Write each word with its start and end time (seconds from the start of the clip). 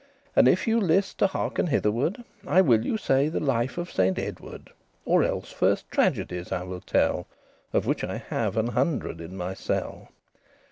And 0.35 0.47
if 0.47 0.65
you 0.67 0.79
list 0.81 1.19
to 1.19 1.27
hearken 1.27 1.67
hitherward, 1.67 2.23
I 2.47 2.59
will 2.61 2.83
you 2.83 2.97
say 2.97 3.29
the 3.29 3.39
life 3.39 3.77
of 3.77 3.91
Saint 3.91 4.17
Edward; 4.17 4.71
Or 5.05 5.21
elles 5.23 5.51
first 5.51 5.91
tragedies 5.91 6.51
I 6.51 6.63
will 6.63 6.81
tell, 6.81 7.27
Of 7.71 7.85
which 7.85 8.03
I 8.03 8.17
have 8.17 8.57
an 8.57 8.69
hundred 8.69 9.21
in 9.21 9.37
my 9.37 9.53
cell. 9.53 10.09